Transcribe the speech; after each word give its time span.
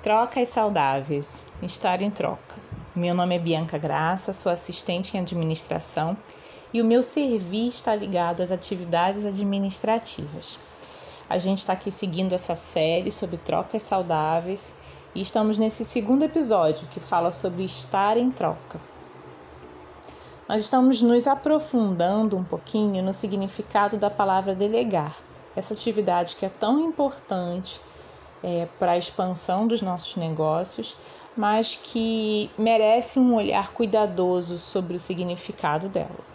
Trocas 0.00 0.50
saudáveis. 0.50 1.42
Estar 1.60 2.00
em 2.00 2.08
troca. 2.08 2.54
Meu 2.94 3.12
nome 3.16 3.34
é 3.34 3.38
Bianca 3.38 3.76
Graça, 3.76 4.32
sou 4.32 4.52
assistente 4.52 5.16
em 5.16 5.20
administração 5.20 6.16
e 6.72 6.80
o 6.80 6.84
meu 6.84 7.02
serviço 7.02 7.78
está 7.78 7.96
ligado 7.96 8.40
às 8.40 8.52
atividades 8.52 9.26
administrativas. 9.26 10.56
A 11.28 11.36
gente 11.36 11.58
está 11.58 11.72
aqui 11.72 11.90
seguindo 11.90 12.32
essa 12.32 12.54
série 12.54 13.10
sobre 13.10 13.38
trocas 13.38 13.82
saudáveis 13.82 14.72
e 15.16 15.20
estamos 15.20 15.58
nesse 15.58 15.84
segundo 15.84 16.22
episódio 16.22 16.86
que 16.86 17.00
fala 17.00 17.32
sobre 17.32 17.64
estar 17.64 18.16
em 18.16 18.30
troca. 18.30 18.80
Nós 20.48 20.62
estamos 20.62 21.02
nos 21.02 21.26
aprofundando 21.26 22.36
um 22.36 22.44
pouquinho 22.44 23.02
no 23.02 23.12
significado 23.12 23.98
da 23.98 24.08
palavra 24.08 24.54
delegar, 24.54 25.16
essa 25.56 25.74
atividade 25.74 26.36
que 26.36 26.46
é 26.46 26.48
tão 26.48 26.78
importante 26.78 27.80
é, 28.42 28.66
para 28.78 28.92
a 28.92 28.98
expansão 28.98 29.66
dos 29.66 29.82
nossos 29.82 30.16
negócios, 30.16 30.96
mas 31.36 31.76
que 31.76 32.50
merece 32.58 33.18
um 33.18 33.34
olhar 33.34 33.72
cuidadoso 33.72 34.58
sobre 34.58 34.96
o 34.96 35.00
significado 35.00 35.88
dela. 35.88 36.28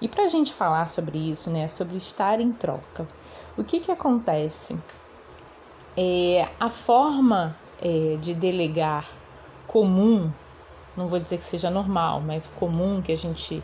E 0.00 0.08
para 0.08 0.24
a 0.24 0.28
gente 0.28 0.52
falar 0.52 0.88
sobre 0.88 1.18
isso, 1.18 1.50
né, 1.50 1.68
sobre 1.68 1.96
estar 1.96 2.40
em 2.40 2.52
troca, 2.52 3.06
o 3.56 3.62
que, 3.62 3.80
que 3.80 3.90
acontece? 3.90 4.76
É, 5.96 6.48
a 6.58 6.68
forma 6.68 7.56
é, 7.80 8.16
de 8.20 8.34
delegar 8.34 9.08
comum, 9.66 10.30
não 10.96 11.08
vou 11.08 11.20
dizer 11.20 11.38
que 11.38 11.44
seja 11.44 11.70
normal, 11.70 12.20
mas 12.20 12.46
comum 12.46 13.00
que 13.00 13.12
a 13.12 13.16
gente 13.16 13.62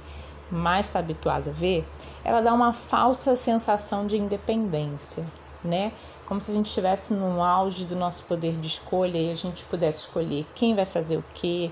mais 0.50 0.86
está 0.86 0.98
habituado 0.98 1.50
a 1.50 1.52
ver, 1.52 1.86
ela 2.24 2.41
dá 2.41 2.52
uma 2.52 2.72
falsa 2.72 3.36
sensação 3.36 4.06
de 4.06 4.16
independência, 4.16 5.27
né? 5.64 5.92
Como 6.27 6.41
se 6.41 6.50
a 6.50 6.55
gente 6.55 6.66
estivesse 6.66 7.14
no 7.14 7.42
auge 7.42 7.84
do 7.84 7.96
nosso 7.96 8.24
poder 8.24 8.56
de 8.56 8.66
escolha 8.66 9.19
e 9.19 9.30
a 9.30 9.34
gente 9.34 9.64
pudesse 9.64 10.00
escolher 10.00 10.46
quem 10.55 10.74
vai 10.74 10.86
fazer 10.86 11.16
o 11.16 11.24
quê, 11.34 11.70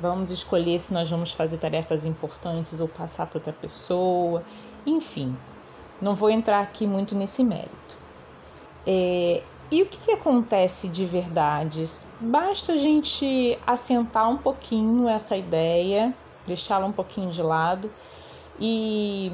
vamos 0.00 0.30
escolher 0.30 0.78
se 0.80 0.92
nós 0.92 1.10
vamos 1.10 1.32
fazer 1.32 1.58
tarefas 1.58 2.04
importantes 2.04 2.80
ou 2.80 2.88
passar 2.88 3.26
para 3.26 3.38
outra 3.38 3.52
pessoa, 3.52 4.42
enfim. 4.86 5.36
Não 6.00 6.14
vou 6.14 6.30
entrar 6.30 6.60
aqui 6.60 6.86
muito 6.86 7.14
nesse 7.14 7.44
mérito. 7.44 7.98
É, 8.86 9.42
e 9.70 9.82
o 9.82 9.86
que, 9.86 9.98
que 9.98 10.10
acontece 10.10 10.88
de 10.88 11.06
verdade? 11.06 11.84
Basta 12.18 12.72
a 12.72 12.76
gente 12.76 13.56
assentar 13.66 14.28
um 14.28 14.36
pouquinho 14.36 15.08
essa 15.08 15.36
ideia, 15.36 16.12
deixá-la 16.46 16.86
um 16.86 16.92
pouquinho 16.92 17.30
de 17.30 17.42
lado 17.42 17.90
e, 18.58 19.30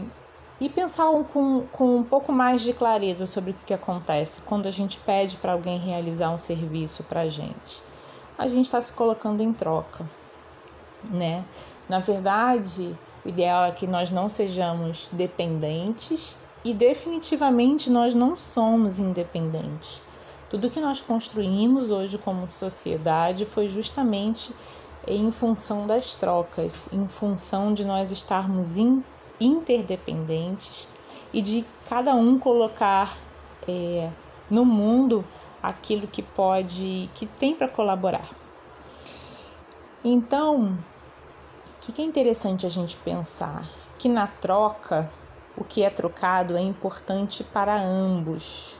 e 0.60 0.68
pensar 0.68 1.10
com, 1.32 1.66
com 1.70 1.96
um 1.96 2.02
pouco 2.02 2.32
mais 2.32 2.62
de 2.62 2.72
clareza 2.72 3.26
sobre 3.26 3.50
o 3.50 3.54
que, 3.54 3.66
que 3.66 3.74
acontece 3.74 4.40
quando 4.42 4.66
a 4.66 4.70
gente 4.70 4.98
pede 4.98 5.36
para 5.36 5.52
alguém 5.52 5.78
realizar 5.78 6.30
um 6.30 6.38
serviço 6.38 7.02
para 7.04 7.20
a 7.20 7.28
gente. 7.28 7.82
A 8.38 8.48
gente 8.48 8.64
está 8.64 8.80
se 8.80 8.92
colocando 8.92 9.42
em 9.42 9.52
troca, 9.52 10.08
né? 11.04 11.44
Na 11.88 11.98
verdade, 11.98 12.96
o 13.24 13.28
ideal 13.28 13.64
é 13.64 13.70
que 13.70 13.86
nós 13.86 14.10
não 14.10 14.28
sejamos 14.28 15.08
dependentes 15.12 16.36
e 16.64 16.74
definitivamente 16.74 17.90
nós 17.90 18.14
não 18.14 18.36
somos 18.36 18.98
independentes. 18.98 20.02
Tudo 20.48 20.70
que 20.70 20.80
nós 20.80 21.00
construímos 21.00 21.90
hoje 21.90 22.18
como 22.18 22.48
sociedade 22.48 23.44
foi 23.44 23.68
justamente 23.68 24.54
em 25.06 25.30
função 25.30 25.86
das 25.86 26.14
trocas, 26.14 26.88
em 26.92 27.06
função 27.06 27.72
de 27.72 27.84
nós 27.84 28.10
estarmos 28.10 28.76
in, 28.76 29.02
interdependentes 29.40 30.88
e 31.32 31.42
de 31.42 31.64
cada 31.88 32.14
um 32.14 32.38
colocar 32.38 33.16
é, 33.68 34.10
no 34.50 34.64
mundo 34.64 35.24
aquilo 35.62 36.06
que 36.06 36.22
pode, 36.22 37.10
que 37.14 37.26
tem 37.26 37.54
para 37.54 37.68
colaborar. 37.68 38.28
Então, 40.04 40.78
o 41.66 41.92
que 41.92 42.00
é 42.00 42.04
interessante 42.04 42.64
a 42.64 42.68
gente 42.68 42.96
pensar? 42.96 43.68
Que 43.98 44.08
na 44.08 44.26
troca, 44.26 45.10
o 45.56 45.64
que 45.64 45.82
é 45.82 45.90
trocado 45.90 46.56
é 46.56 46.60
importante 46.60 47.42
para 47.42 47.80
ambos, 47.80 48.78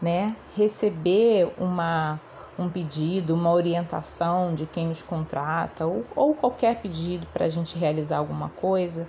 né? 0.00 0.36
Receber 0.56 1.52
uma 1.58 2.20
um 2.60 2.68
pedido, 2.68 3.34
uma 3.34 3.50
orientação 3.50 4.54
de 4.54 4.66
quem 4.66 4.86
nos 4.86 5.02
contrata 5.02 5.86
ou, 5.86 6.02
ou 6.14 6.34
qualquer 6.34 6.80
pedido 6.80 7.26
para 7.32 7.46
a 7.46 7.48
gente 7.48 7.78
realizar 7.78 8.18
alguma 8.18 8.50
coisa, 8.50 9.08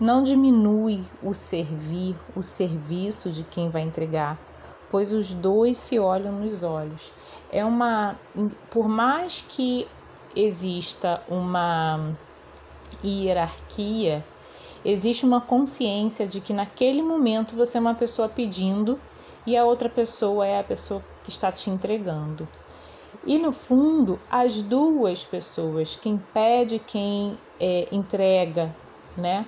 não 0.00 0.22
diminui 0.22 1.04
o 1.22 1.32
servir, 1.32 2.16
o 2.34 2.42
serviço 2.42 3.30
de 3.30 3.42
quem 3.44 3.70
vai 3.70 3.82
entregar, 3.82 4.38
pois 4.90 5.12
os 5.12 5.32
dois 5.32 5.76
se 5.76 5.98
olham 5.98 6.32
nos 6.32 6.62
olhos. 6.62 7.12
É 7.50 7.64
uma, 7.64 8.16
por 8.70 8.88
mais 8.88 9.44
que 9.46 9.86
exista 10.34 11.22
uma 11.28 12.14
hierarquia, 13.04 14.24
existe 14.84 15.24
uma 15.24 15.40
consciência 15.40 16.26
de 16.26 16.40
que 16.40 16.52
naquele 16.52 17.02
momento 17.02 17.54
você 17.54 17.78
é 17.78 17.80
uma 17.80 17.94
pessoa 17.94 18.28
pedindo 18.28 18.98
e 19.46 19.56
a 19.56 19.64
outra 19.64 19.88
pessoa 19.88 20.46
é 20.46 20.60
a 20.60 20.64
pessoa 20.64 21.02
que 21.22 21.30
está 21.30 21.50
te 21.52 21.70
entregando. 21.70 22.48
E 23.24 23.38
no 23.38 23.52
fundo, 23.52 24.18
as 24.30 24.62
duas 24.62 25.24
pessoas, 25.24 25.96
quem 25.96 26.20
pede, 26.32 26.78
quem 26.78 27.38
é, 27.60 27.86
entrega, 27.92 28.74
né? 29.16 29.46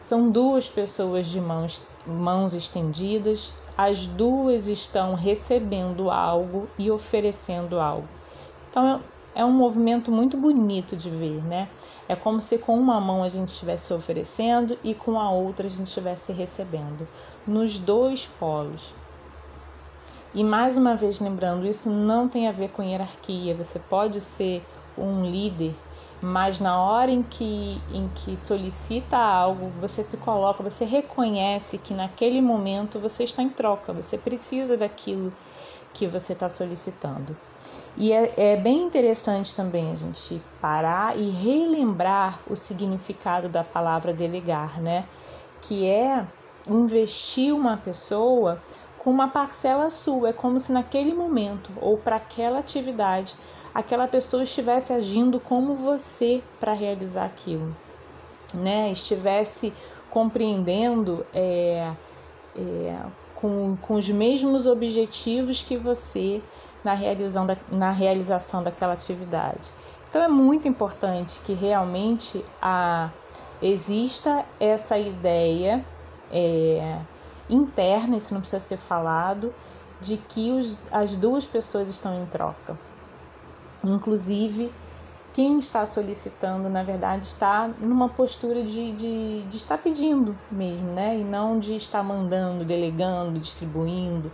São 0.00 0.30
duas 0.30 0.68
pessoas 0.68 1.26
de 1.26 1.40
mãos, 1.40 1.86
mãos 2.06 2.54
estendidas, 2.54 3.52
as 3.76 4.06
duas 4.06 4.66
estão 4.66 5.14
recebendo 5.14 6.10
algo 6.10 6.68
e 6.78 6.90
oferecendo 6.90 7.78
algo. 7.78 8.08
Então 8.70 9.02
é 9.34 9.44
um 9.44 9.52
movimento 9.52 10.10
muito 10.10 10.36
bonito 10.36 10.96
de 10.96 11.10
ver, 11.10 11.44
né? 11.44 11.68
É 12.08 12.16
como 12.16 12.40
se 12.40 12.58
com 12.58 12.76
uma 12.78 13.00
mão 13.00 13.22
a 13.22 13.28
gente 13.28 13.50
estivesse 13.50 13.92
oferecendo 13.92 14.76
e 14.82 14.94
com 14.94 15.20
a 15.20 15.30
outra 15.30 15.66
a 15.66 15.70
gente 15.70 15.86
estivesse 15.86 16.32
recebendo, 16.32 17.06
nos 17.46 17.78
dois 17.78 18.26
polos. 18.26 18.92
E 20.34 20.44
mais 20.44 20.76
uma 20.76 20.96
vez 20.96 21.20
lembrando, 21.20 21.66
isso 21.66 21.90
não 21.90 22.28
tem 22.28 22.48
a 22.48 22.52
ver 22.52 22.70
com 22.70 22.82
hierarquia. 22.82 23.54
Você 23.54 23.78
pode 23.78 24.20
ser 24.20 24.64
um 24.96 25.24
líder, 25.24 25.74
mas 26.20 26.60
na 26.60 26.80
hora 26.80 27.10
em 27.10 27.22
que, 27.22 27.80
em 27.92 28.08
que 28.14 28.36
solicita 28.36 29.16
algo, 29.16 29.70
você 29.80 30.02
se 30.02 30.16
coloca, 30.18 30.62
você 30.62 30.84
reconhece 30.84 31.78
que 31.78 31.94
naquele 31.94 32.40
momento 32.40 32.98
você 32.98 33.24
está 33.24 33.42
em 33.42 33.48
troca, 33.48 33.92
você 33.92 34.18
precisa 34.18 34.76
daquilo 34.76 35.32
que 35.92 36.06
você 36.06 36.32
está 36.32 36.48
solicitando. 36.48 37.36
E 37.96 38.12
é, 38.12 38.32
é, 38.36 38.56
bem 38.56 38.82
interessante 38.82 39.54
também 39.54 39.90
a 39.90 39.94
gente 39.94 40.40
parar 40.60 41.16
e 41.16 41.28
relembrar 41.30 42.40
o 42.48 42.56
significado 42.56 43.48
da 43.48 43.62
palavra 43.62 44.12
delegar, 44.12 44.80
né? 44.80 45.06
Que 45.60 45.86
é 45.86 46.26
investir 46.68 47.54
uma 47.54 47.76
pessoa 47.76 48.62
com 49.00 49.10
uma 49.10 49.28
parcela 49.28 49.90
sua. 49.90 50.28
É 50.28 50.32
como 50.32 50.60
se 50.60 50.70
naquele 50.70 51.12
momento 51.12 51.72
ou 51.80 51.96
para 51.98 52.16
aquela 52.16 52.60
atividade 52.60 53.34
aquela 53.74 54.06
pessoa 54.06 54.42
estivesse 54.42 54.92
agindo 54.92 55.40
como 55.40 55.74
você 55.74 56.42
para 56.58 56.72
realizar 56.72 57.24
aquilo, 57.24 57.74
né? 58.52 58.90
Estivesse 58.90 59.72
compreendendo 60.10 61.24
é, 61.32 61.92
é, 62.56 62.98
com, 63.34 63.76
com 63.80 63.94
os 63.94 64.08
mesmos 64.08 64.66
objetivos 64.66 65.62
que 65.62 65.76
você 65.76 66.42
na, 66.82 66.94
realização 66.94 67.46
da, 67.46 67.56
na 67.70 67.90
realização 67.92 68.62
daquela 68.62 68.92
atividade. 68.92 69.72
Então 70.08 70.22
é 70.22 70.28
muito 70.28 70.66
importante 70.66 71.40
que 71.44 71.52
realmente 71.52 72.44
a, 72.60 73.10
exista 73.62 74.44
essa 74.58 74.98
ideia 74.98 75.84
é, 76.32 76.98
interna, 77.50 78.16
isso 78.16 78.32
não 78.32 78.40
precisa 78.40 78.60
ser 78.60 78.76
falado, 78.76 79.52
de 80.00 80.16
que 80.16 80.52
os, 80.52 80.78
as 80.90 81.16
duas 81.16 81.46
pessoas 81.46 81.88
estão 81.88 82.22
em 82.22 82.26
troca. 82.26 82.78
Inclusive, 83.84 84.72
quem 85.32 85.58
está 85.58 85.86
solicitando, 85.86 86.68
na 86.68 86.82
verdade, 86.82 87.24
está 87.24 87.68
numa 87.78 88.08
postura 88.08 88.64
de, 88.64 88.92
de, 88.92 89.42
de 89.42 89.56
estar 89.56 89.78
pedindo 89.78 90.36
mesmo, 90.50 90.90
né? 90.92 91.18
E 91.18 91.24
não 91.24 91.58
de 91.58 91.76
estar 91.76 92.02
mandando, 92.02 92.64
delegando, 92.64 93.38
distribuindo, 93.38 94.30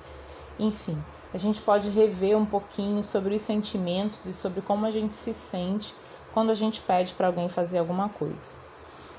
enfim. 0.58 0.96
A 1.34 1.38
gente 1.38 1.60
pode 1.60 1.90
rever 1.90 2.36
um 2.36 2.46
pouquinho 2.46 3.04
sobre 3.04 3.34
os 3.34 3.42
sentimentos 3.42 4.24
e 4.24 4.32
sobre 4.32 4.62
como 4.62 4.86
a 4.86 4.90
gente 4.90 5.14
se 5.14 5.34
sente 5.34 5.94
quando 6.32 6.50
a 6.50 6.54
gente 6.54 6.80
pede 6.80 7.12
para 7.14 7.26
alguém 7.26 7.48
fazer 7.48 7.78
alguma 7.78 8.08
coisa. 8.08 8.54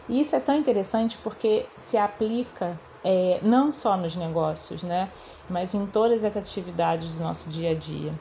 E 0.09 0.21
isso 0.21 0.35
é 0.35 0.39
tão 0.39 0.55
interessante 0.55 1.17
porque 1.17 1.65
se 1.75 1.97
aplica 1.97 2.79
é, 3.03 3.39
não 3.41 3.71
só 3.71 3.95
nos 3.97 4.15
negócios, 4.15 4.83
né, 4.83 5.09
mas 5.49 5.73
em 5.73 5.85
todas 5.85 6.23
as 6.23 6.35
atividades 6.35 7.17
do 7.17 7.23
nosso 7.23 7.49
dia 7.49 7.71
a 7.71 7.73
dia, 7.73 8.13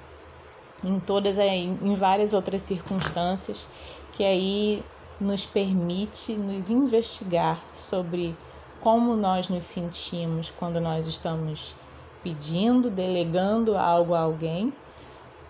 em 0.85 1.01
todas 1.01 1.39
em 1.39 1.95
várias 1.95 2.35
outras 2.35 2.63
circunstâncias 2.63 3.67
que 4.13 4.25
aí 4.25 4.83
nos 5.21 5.47
permite 5.47 6.33
nos 6.35 6.71
investigar 6.71 7.61
sobre 7.73 8.37
como 8.81 9.17
nós 9.17 9.49
nos 9.49 9.65
sentimos 9.65 10.51
quando 10.51 10.81
nós 10.81 11.07
estamos 11.07 11.75
pedindo, 12.23 12.91
delegando 12.91 13.77
algo 13.77 14.15
a 14.15 14.21
alguém, 14.21 14.73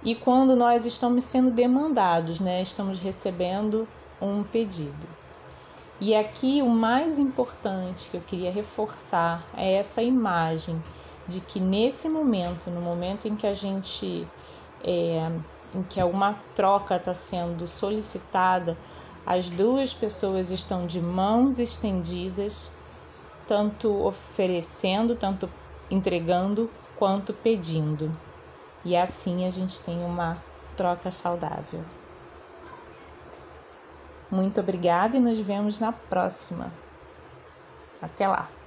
e 0.02 0.14
quando 0.14 0.54
nós 0.54 0.86
estamos 0.86 1.24
sendo 1.24 1.50
demandados, 1.50 2.38
né? 2.38 2.62
Estamos 2.62 2.98
recebendo 3.00 3.88
um 4.20 4.44
pedido. 4.44 5.08
E 5.98 6.14
aqui 6.14 6.62
o 6.62 6.68
mais 6.68 7.18
importante 7.18 8.10
que 8.10 8.16
eu 8.16 8.20
queria 8.20 8.52
reforçar 8.52 9.48
é 9.56 9.74
essa 9.74 10.02
imagem 10.02 10.82
de 11.26 11.40
que 11.40 11.58
nesse 11.58 12.08
momento, 12.08 12.70
no 12.70 12.80
momento 12.82 13.26
em 13.26 13.34
que 13.34 13.46
a 13.46 13.54
gente 13.54 14.30
é, 14.84 15.18
em 15.74 15.82
que 15.82 16.02
uma 16.02 16.34
troca 16.54 16.96
está 16.96 17.14
sendo 17.14 17.66
solicitada, 17.66 18.76
as 19.24 19.50
duas 19.50 19.94
pessoas 19.94 20.50
estão 20.50 20.86
de 20.86 21.00
mãos 21.00 21.58
estendidas, 21.58 22.70
tanto 23.46 23.90
oferecendo, 24.04 25.16
tanto 25.16 25.48
entregando, 25.90 26.70
quanto 26.94 27.32
pedindo. 27.34 28.12
E 28.84 28.96
assim 28.96 29.46
a 29.46 29.50
gente 29.50 29.82
tem 29.82 29.98
uma 30.04 30.44
troca 30.76 31.10
saudável. 31.10 31.95
Muito 34.30 34.60
obrigada 34.60 35.16
e 35.16 35.20
nos 35.20 35.38
vemos 35.38 35.78
na 35.78 35.92
próxima. 35.92 36.72
Até 38.00 38.28
lá! 38.28 38.65